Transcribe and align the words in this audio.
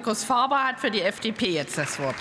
Markus 0.00 0.24
Faber 0.24 0.64
hat 0.64 0.80
für 0.80 0.90
die 0.90 1.02
FDP 1.02 1.50
jetzt 1.50 1.76
das 1.76 1.98
Wort. 1.98 2.16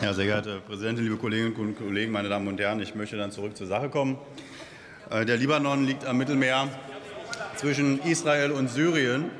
Ja, 0.00 0.14
sehr 0.14 0.26
geehrte 0.26 0.60
Präsidentin, 0.60 1.02
liebe 1.02 1.16
Kolleginnen 1.16 1.52
und 1.56 1.76
Kollegen, 1.76 2.12
meine 2.12 2.28
Damen 2.28 2.46
und 2.46 2.60
Herren, 2.60 2.78
ich 2.78 2.94
möchte 2.94 3.16
dann 3.16 3.32
zurück 3.32 3.56
zur 3.56 3.66
Sache 3.66 3.88
kommen. 3.88 4.18
Äh, 5.10 5.24
der 5.24 5.36
Libanon 5.36 5.84
liegt 5.84 6.04
am 6.04 6.16
Mittelmeer 6.16 6.68
zwischen 7.56 8.00
Israel 8.02 8.52
und 8.52 8.70
Syrien. 8.70 9.32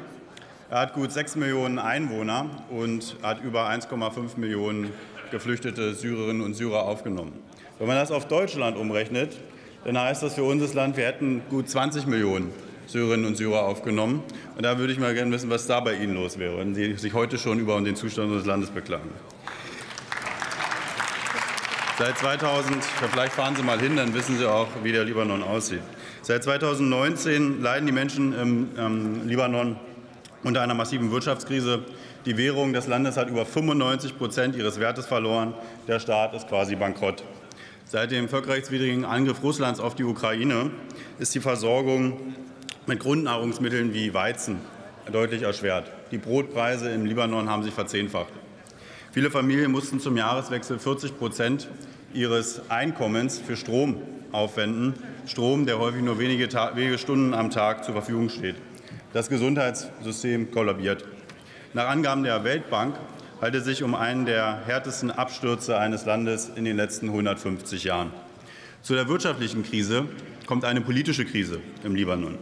Er 0.71 0.81
hat 0.81 0.95
gut 0.95 1.13
6 1.13 1.37
Millionen 1.37 1.79
Einwohner 1.79 2.51
und 2.69 3.15
hat 3.23 3.45
über 3.45 3.71
1,5 3.71 4.41
Millionen 4.41 4.93
geflüchtete 5.31 5.95
Syrerinnen 5.95 6.43
und 6.43 6.55
Syrer 6.55 6.83
aufgenommen. 6.83 7.54
Wenn 7.79 7.89
man 7.89 7.97
das 7.97 8.13
auf 8.13 8.29
Deutschland 8.29 8.77
umrechnet, 8.77 9.37
dann 9.85 9.99
heißt 9.99 10.23
das 10.23 10.35
für 10.35 10.45
unser 10.45 10.73
Land, 10.75 10.97
wir 10.97 11.07
hätten 11.07 11.43
gut 11.51 11.69
20 11.69 12.07
Millionen 12.07 12.53
Syrerinnen 12.87 13.27
und 13.27 13.37
Syrer 13.37 13.63
aufgenommen. 13.63 14.23
Und 14.57 14.65
da 14.65 14.79
würde 14.79 14.93
ich 14.93 14.99
mal 14.99 15.13
gerne 15.15 15.33
wissen, 15.33 15.51
was 15.51 15.67
da 15.67 15.81
bei 15.81 15.95
Ihnen 15.95 16.15
los 16.15 16.39
wäre, 16.39 16.59
wenn 16.59 16.75
Sie 16.75 16.95
sich 16.95 17.15
heute 17.15 17.39
schon 17.39 17.59
über 17.59 17.81
den 17.81 17.97
Zustand 17.97 18.29
unseres 18.29 18.47
Landes 18.47 18.71
beklagen. 18.71 19.11
Seit 21.99 22.19
2000, 22.19 22.85
vielleicht 23.13 23.33
fahren 23.33 23.57
Sie 23.57 23.63
mal 23.63 23.81
hin, 23.81 23.97
dann 23.97 24.15
wissen 24.15 24.39
Sie 24.39 24.49
auch, 24.49 24.69
wie 24.83 24.93
der 24.93 25.05
Libanon 25.05 25.43
aussieht. 25.43 25.83
Seit 26.23 26.45
2019 26.45 27.61
leiden 27.61 27.87
die 27.87 27.93
Menschen 27.93 28.33
im 28.39 28.69
ähm, 28.79 29.29
Libanon 29.29 29.77
unter 30.43 30.63
einer 30.63 30.75
massiven 30.75 31.11
Wirtschaftskrise. 31.11 31.85
Die 32.27 32.37
Währung 32.37 32.73
des 32.73 32.87
Landes 32.87 33.17
hat 33.17 33.29
über 33.29 33.45
95 33.45 34.17
Prozent 34.17 34.57
ihres 34.57 34.81
Wertes 34.81 35.07
verloren. 35.07 35.55
Der 35.89 36.01
Staat 36.01 36.35
ist 36.35 36.49
quasi 36.49 36.77
bankrott. 36.77 37.23
Seit 37.87 38.11
dem 38.11 38.29
völkerrechtswidrigen 38.29 39.05
Angriff 39.05 39.43
Russlands 39.43 39.79
auf 39.79 39.95
die 39.95 40.05
Ukraine 40.05 40.71
ist 41.19 41.35
die 41.35 41.41
Versorgung 41.41 42.35
mit 42.87 42.99
Grundnahrungsmitteln 42.99 43.93
wie 43.93 44.15
Weizen 44.15 44.59
deutlich 45.13 45.43
erschwert. 45.43 45.91
Die 46.11 46.19
Brotpreise 46.19 46.91
im 46.91 47.05
Libanon 47.05 47.51
haben 47.51 47.63
sich 47.63 47.75
verzehnfacht. 47.75 48.33
Viele 49.13 49.31
Familien 49.31 49.71
mussten 49.71 50.01
zum 50.01 50.17
Jahreswechsel 50.17 50.79
40 50.79 51.19
Prozent 51.19 51.69
ihres 52.15 52.63
Einkommens 52.71 53.39
für 53.39 53.57
Strom 53.57 54.01
aufwenden. 54.33 54.95
Strom, 55.27 55.67
der 55.67 55.79
häufig 55.79 56.03
nur 56.03 56.19
wenige, 56.19 56.49
wenige 56.75 56.99
Stunden 56.99 57.35
am 57.35 57.51
Tag 57.51 57.85
zur 57.85 57.95
Verfügung 57.95 58.31
steht. 58.31 58.57
Das 59.13 59.29
Gesundheitssystem 59.29 60.51
kollabiert. 60.51 61.05
Nach 61.75 61.89
Angaben 61.89 62.25
der 62.25 62.43
Weltbank 62.45 62.97
handelt 63.45 63.61
es 63.61 63.67
sich 63.67 63.83
um 63.83 63.95
einen 63.95 64.25
der 64.25 64.63
härtesten 64.65 65.11
Abstürze 65.11 65.77
eines 65.77 66.07
Landes 66.07 66.51
in 66.57 66.65
den 66.65 66.79
letzten 66.79 67.11
150 67.11 67.85
Jahren. 67.85 68.11
Zu 68.81 68.95
der 68.95 69.07
wirtschaftlichen 69.07 69.65
Krise 69.65 70.07
kommt 70.47 70.65
eine 70.65 70.81
politische 70.81 71.27
Krise 71.27 71.61
im 71.83 71.95
Libanon. 71.95 72.39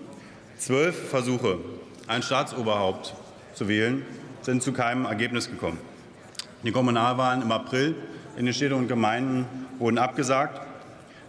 Zwölf 0.59 1.09
Versuche, 1.11 1.59
ein 2.07 2.23
Staatsoberhaupt 2.23 3.15
zu 3.53 3.67
wählen, 3.67 4.07
sind 4.43 4.63
zu 4.63 4.73
keinem 4.73 5.05
Ergebnis 5.07 5.51
gekommen. 5.51 5.79
Die 6.63 6.71
Kommunalwahlen 6.71 7.43
im 7.43 7.51
April 7.51 7.97
in 8.37 8.45
den 8.45 8.55
Städten 8.55 8.75
und 8.75 8.87
Gemeinden 8.87 9.47
wurden 9.81 9.99
abgesagt. 9.99 10.61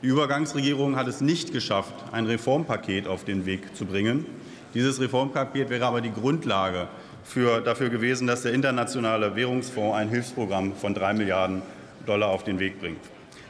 Die 0.03 0.07
Übergangsregierung 0.07 0.97
hat 0.97 1.07
es 1.07 1.19
nicht 1.19 1.51
geschafft, 1.51 1.95
ein 2.11 2.27
Reformpaket 2.27 3.07
auf 3.07 3.25
den 3.25 3.47
Weg 3.47 3.75
zu 3.75 3.87
bringen. 3.87 4.27
Dieses 4.75 5.01
Reformpaket 5.01 5.71
wäre 5.71 5.87
aber 5.87 6.01
die 6.01 6.13
Grundlage 6.13 6.89
für, 7.23 7.61
dafür 7.61 7.89
gewesen, 7.89 8.27
dass 8.27 8.43
der 8.43 8.53
Internationale 8.53 9.35
Währungsfonds 9.35 9.95
ein 9.95 10.09
Hilfsprogramm 10.09 10.75
von 10.75 10.93
drei 10.93 11.13
Milliarden 11.13 11.61
Dollar 12.05 12.29
auf 12.29 12.43
den 12.43 12.59
Weg 12.59 12.79
bringt. 12.79 12.99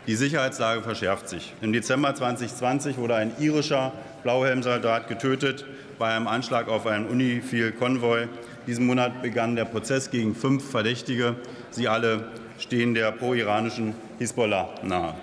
Die 0.06 0.16
Sicherheitslage 0.16 0.82
verschärft 0.82 1.30
sich. 1.30 1.54
Im 1.62 1.72
Dezember 1.72 2.14
2020 2.14 2.98
wurde 2.98 3.16
ein 3.16 3.32
irischer 3.40 3.94
Blauhelmsoldat 4.24 5.08
getötet 5.08 5.66
bei 5.98 6.14
einem 6.14 6.28
Anschlag 6.28 6.68
auf 6.68 6.86
einen 6.88 7.06
Unifil-Konvoi. 7.06 8.28
Diesen 8.68 8.86
Monat 8.86 9.22
begann 9.22 9.56
der 9.56 9.66
Prozess 9.66 10.12
gegen 10.12 10.36
fünf 10.36 10.70
Verdächtige. 10.70 11.36
Sie 11.72 11.88
alle 11.88 12.28
stehen 12.60 12.94
der 12.94 13.12
pro-iranischen 13.12 13.96
Hisbollah 14.20 14.76
nahe. 14.84 15.16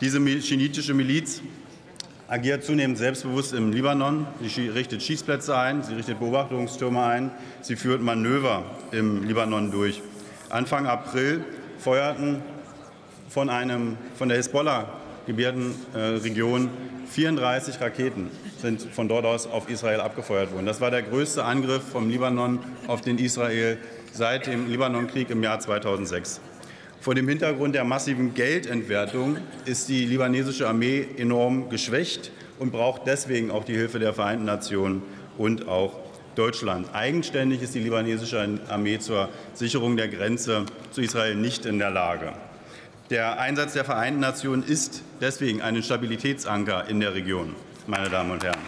Diese 0.00 0.20
schiitische 0.40 0.94
Miliz 0.94 1.42
agiert 2.28 2.62
zunehmend 2.62 2.98
selbstbewusst 2.98 3.54
im 3.54 3.72
Libanon. 3.72 4.26
Sie 4.42 4.68
richtet 4.68 5.02
Schießplätze 5.02 5.56
ein, 5.56 5.82
sie 5.82 5.94
richtet 5.94 6.18
Beobachtungstürme 6.20 7.02
ein, 7.02 7.30
sie 7.62 7.74
führt 7.74 8.02
Manöver 8.02 8.64
im 8.92 9.24
Libanon 9.24 9.70
durch. 9.70 10.02
Anfang 10.50 10.86
April 10.86 11.42
feuerten 11.78 12.42
von, 13.30 13.48
einem, 13.48 13.96
von 14.14 14.28
der 14.28 14.36
Hisbollah-gebierten 14.36 15.74
äh, 15.94 15.98
Region 15.98 16.70
34 17.10 17.80
Raketen 17.80 18.30
sind 18.60 18.82
von 18.82 19.08
dort 19.08 19.24
aus 19.24 19.46
auf 19.46 19.70
Israel 19.70 20.00
abgefeuert 20.00 20.52
worden. 20.52 20.66
Das 20.66 20.80
war 20.80 20.90
der 20.90 21.02
größte 21.02 21.44
Angriff 21.44 21.82
vom 21.82 22.10
Libanon 22.10 22.58
auf 22.86 23.00
den 23.00 23.18
Israel 23.18 23.78
seit 24.12 24.46
dem 24.46 24.68
Libanonkrieg 24.68 25.30
im 25.30 25.42
Jahr 25.42 25.60
2006. 25.60 26.40
Vor 27.00 27.14
dem 27.14 27.28
Hintergrund 27.28 27.76
der 27.76 27.84
massiven 27.84 28.34
Geldentwertung 28.34 29.38
ist 29.64 29.88
die 29.88 30.04
libanesische 30.04 30.68
Armee 30.68 31.06
enorm 31.16 31.70
geschwächt 31.70 32.32
und 32.58 32.72
braucht 32.72 33.06
deswegen 33.06 33.52
auch 33.52 33.64
die 33.64 33.74
Hilfe 33.74 34.00
der 34.00 34.12
Vereinten 34.12 34.44
Nationen 34.44 35.02
und 35.36 35.68
auch 35.68 36.00
Deutschland. 36.34 36.92
Eigenständig 36.94 37.62
ist 37.62 37.74
die 37.74 37.80
libanesische 37.80 38.58
Armee 38.68 38.98
zur 38.98 39.28
Sicherung 39.54 39.96
der 39.96 40.08
Grenze 40.08 40.66
zu 40.90 41.00
Israel 41.00 41.36
nicht 41.36 41.66
in 41.66 41.78
der 41.78 41.90
Lage. 41.90 42.32
Der 43.10 43.38
Einsatz 43.38 43.72
der 43.74 43.84
Vereinten 43.84 44.20
Nationen 44.20 44.64
ist 44.64 45.02
deswegen 45.20 45.62
ein 45.62 45.80
Stabilitätsanker 45.82 46.88
in 46.88 47.00
der 47.00 47.14
Region, 47.14 47.54
meine 47.86 48.10
Damen 48.10 48.32
und 48.32 48.44
Herren. 48.44 48.60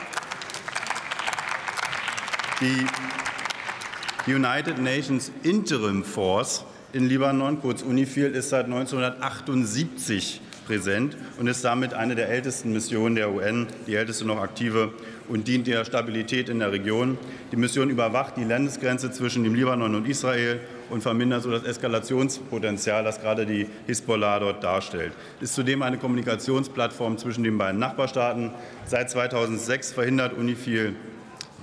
Die 2.61 4.33
United 4.33 4.79
Nations 4.79 5.33
Interim 5.43 6.05
Force 6.05 6.65
in 6.93 7.09
Libanon, 7.09 7.61
kurz 7.61 7.83
UNIFIL, 7.83 8.35
ist 8.35 8.51
seit 8.51 8.67
1978 8.67 10.41
präsent 10.67 11.17
und 11.39 11.47
ist 11.47 11.65
damit 11.65 11.95
eine 11.95 12.15
der 12.15 12.29
ältesten 12.29 12.73
Missionen 12.73 13.17
der 13.17 13.33
UN, 13.33 13.67
die 13.87 13.95
älteste 13.95 14.25
noch 14.25 14.41
aktive 14.41 14.93
und 15.29 15.49
dient 15.49 15.67
der 15.67 15.85
Stabilität 15.85 16.49
in 16.49 16.61
der 16.61 16.71
Region. 16.71 17.19
Die 17.51 17.57
Mission 17.57 17.91
überwacht 17.91 18.37
die 18.37 18.45
Landesgrenze 18.45 19.11
zwischen 19.11 19.43
dem 19.43 19.55
Libanon 19.55 19.95
und 19.95 20.09
Israel 20.09 20.61
und 20.89 21.03
vermindert 21.03 21.43
so 21.43 21.51
das 21.51 21.65
Eskalationspotenzial, 21.65 23.03
das 23.03 23.21
gerade 23.21 23.47
die 23.47 23.67
Hisbollah 23.87 24.39
dort 24.39 24.63
darstellt. 24.63 25.13
Ist 25.41 25.55
zudem 25.55 25.83
eine 25.83 25.99
Kommunikationsplattform 25.99 27.19
zwischen 27.19 27.43
den 27.45 27.59
beiden 27.59 27.81
Nachbarstaaten. 27.81 28.51
Seit 28.87 29.11
2006 29.11 29.93
verhindert 29.93 30.37
UNIFIL 30.37 30.95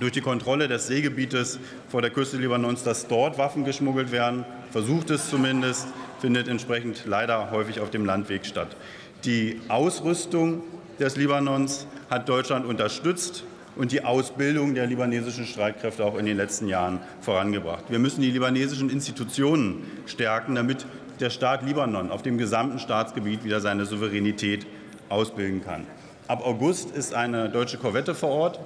durch 0.00 0.12
die 0.12 0.20
Kontrolle 0.20 0.68
des 0.68 0.86
Seegebietes 0.86 1.58
vor 1.88 2.02
der 2.02 2.10
Küste 2.10 2.36
Libanons, 2.36 2.84
dass 2.84 3.08
dort 3.08 3.38
Waffen 3.38 3.64
geschmuggelt 3.64 4.12
werden, 4.12 4.44
versucht 4.70 5.10
es 5.10 5.28
zumindest, 5.28 5.88
findet 6.20 6.48
entsprechend 6.48 7.04
leider 7.06 7.50
häufig 7.50 7.80
auf 7.80 7.90
dem 7.90 8.04
Landweg 8.04 8.46
statt. 8.46 8.76
Die 9.24 9.60
Ausrüstung 9.68 10.62
des 10.98 11.16
Libanons 11.16 11.86
hat 12.10 12.28
Deutschland 12.28 12.66
unterstützt 12.66 13.44
und 13.76 13.92
die 13.92 14.04
Ausbildung 14.04 14.74
der 14.74 14.86
libanesischen 14.86 15.46
Streitkräfte 15.46 16.04
auch 16.04 16.18
in 16.18 16.26
den 16.26 16.36
letzten 16.36 16.68
Jahren 16.68 17.00
vorangebracht. 17.20 17.84
Wir 17.88 17.98
müssen 17.98 18.22
die 18.22 18.30
libanesischen 18.30 18.90
Institutionen 18.90 19.84
stärken, 20.06 20.56
damit 20.56 20.84
der 21.20 21.30
Staat 21.30 21.64
Libanon 21.64 22.10
auf 22.10 22.22
dem 22.22 22.38
gesamten 22.38 22.78
Staatsgebiet 22.78 23.44
wieder 23.44 23.60
seine 23.60 23.86
Souveränität 23.86 24.66
ausbilden 25.08 25.64
kann. 25.64 25.86
Ab 26.26 26.44
August 26.44 26.90
ist 26.90 27.14
eine 27.14 27.48
deutsche 27.48 27.78
Korvette 27.78 28.14
vor 28.14 28.30
Ort. 28.30 28.60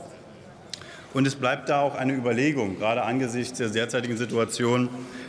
Und 1.15 1.27
es 1.27 1.35
bleibt 1.35 1.69
da 1.69 1.81
auch 1.81 1.95
eine 1.95 2.15
Überlegung, 2.15 2.79
gerade 2.79 3.03
angesichts 3.03 3.59
der 3.59 3.69
derzeitigen 3.69 4.17
Situation, 4.17 4.89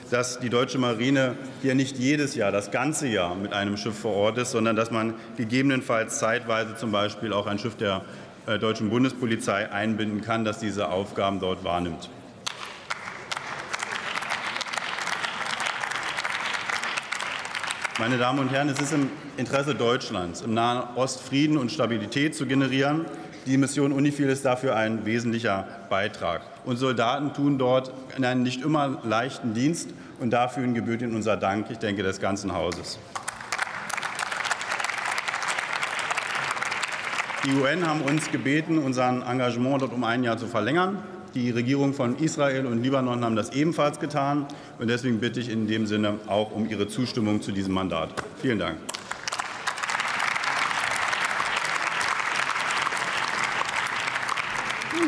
dass 0.10 0.40
die 0.40 0.50
deutsche 0.50 0.78
Marine 0.78 1.36
hier 1.62 1.76
nicht 1.76 1.98
jedes 1.98 2.36
Jahr, 2.36 2.52
das 2.52 2.72
ganze 2.72 3.08
Jahr 3.08 3.36
mit 3.36 3.52
einem 3.52 3.76
Schiff 3.76 3.98
vor 4.00 4.14
Ort 4.14 4.38
ist, 4.38 4.52
sondern 4.52 4.78
dass 4.78 4.92
man 4.92 5.14
gegebenenfalls 5.36 6.20
zeitweise 6.20 6.78
zum 6.78 6.92
Beispiel 6.92 7.34
auch 7.34 7.48
ein 7.48 7.60
Schiff 7.60 7.76
der 7.76 8.02
äh, 8.46 8.60
deutschen 8.60 8.90
Bundespolizei 8.90 9.72
einbinden 9.72 10.22
kann, 10.22 10.46
das 10.46 10.60
diese 10.60 10.90
Aufgaben 10.90 11.40
dort 11.42 11.66
wahrnimmt. 11.66 12.10
Meine 18.00 18.18
Damen 18.18 18.40
und 18.40 18.50
Herren, 18.52 18.70
es 18.70 18.80
ist 18.80 18.94
im 18.94 19.10
Interesse 19.38 19.76
Deutschlands, 19.76 20.42
im 20.42 20.54
Nahen 20.54 20.96
Ost 20.96 21.22
Frieden 21.22 21.58
und 21.58 21.72
Stabilität 21.72 22.36
zu 22.36 22.46
generieren. 22.46 23.06
Die 23.46 23.58
Mission 23.58 23.92
UNIFIL 23.92 24.30
ist 24.30 24.46
dafür 24.46 24.78
ein 24.78 25.06
wesentlicher 25.06 25.68
Beitrag. 25.90 26.42
Und 26.64 26.78
Soldaten 26.78 27.34
tun 27.34 27.58
dort 27.58 27.92
einen 28.16 28.42
nicht 28.42 28.64
immer 28.64 29.02
leichten 29.04 29.54
Dienst 29.54 29.90
und 30.22 30.32
dafür 30.32 30.66
gebührt 30.68 31.02
ihnen 31.02 31.14
unser 31.14 31.36
Dank, 31.36 31.68
ich 31.70 31.78
denke, 31.78 32.04
des 32.04 32.22
ganzen 32.22 32.54
Hauses. 32.54 33.00
Die 37.46 37.54
UN 37.54 37.86
haben 37.86 38.02
uns 38.02 38.32
gebeten, 38.32 38.78
unser 38.78 39.10
Engagement 39.10 39.82
dort 39.82 39.92
um 39.92 40.06
ein 40.06 40.24
Jahr 40.24 40.38
zu 40.38 40.48
verlängern. 40.48 41.00
Die 41.34 41.50
Regierung 41.50 41.94
von 41.94 42.16
Israel 42.20 42.66
und 42.66 42.82
Libanon 42.82 43.26
haben 43.26 43.36
das 43.36 43.50
ebenfalls 43.50 44.00
getan. 44.00 44.46
Und 44.80 44.90
deswegen 44.90 45.20
bitte 45.20 45.42
ich 45.42 45.50
in 45.50 45.68
dem 45.68 45.86
Sinne 45.86 46.20
auch 46.28 46.52
um 46.52 46.70
Ihre 46.70 46.88
Zustimmung 46.88 47.42
zu 47.42 47.52
diesem 47.52 47.74
Mandat. 47.74 48.12
Vielen 48.42 48.60
Dank. 48.60 48.78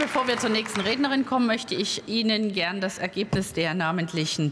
Bevor 0.06 0.28
wir 0.28 0.38
zur 0.38 0.52
nächsten 0.52 0.82
Rednerin 0.82 1.26
kommen, 1.26 1.48
möchte 1.48 1.74
ich 1.74 2.08
Ihnen 2.08 2.54
gern 2.54 2.80
das 2.80 3.00
Ergebnis 3.00 3.54
der 3.54 3.74
namentlichen 3.74 4.52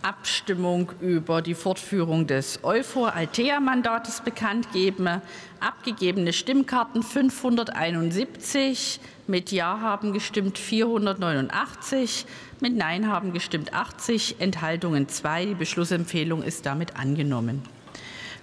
Abstimmung 0.00 0.92
über 0.98 1.42
die 1.42 1.52
Fortführung 1.54 2.26
des 2.26 2.60
Euphor-Altea-Mandates 2.62 4.22
bekannt 4.22 4.72
geben. 4.72 5.20
Abgegebene 5.60 6.32
Stimmkarten 6.32 7.02
571, 7.02 8.98
mit 9.26 9.52
Ja 9.52 9.78
haben 9.82 10.14
gestimmt 10.14 10.56
489, 10.56 12.24
mit 12.60 12.74
Nein 12.74 13.06
haben 13.06 13.34
gestimmt 13.34 13.74
80, 13.74 14.36
Enthaltungen 14.38 15.06
2. 15.06 15.44
Die 15.44 15.54
Beschlussempfehlung 15.54 16.42
ist 16.42 16.64
damit 16.64 16.96
angenommen. 16.96 17.62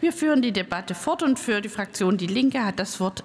Wir 0.02 0.14
führen 0.14 0.42
die 0.42 0.52
Debatte 0.52 0.96
fort 0.96 1.22
und 1.22 1.38
für 1.38 1.62
die 1.62 1.70
Fraktion 1.70 2.18
Die 2.18 2.26
Linke 2.26 2.66
hat 2.66 2.80
das 2.80 3.00
Wort 3.00 3.24